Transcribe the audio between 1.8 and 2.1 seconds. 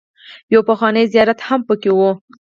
و.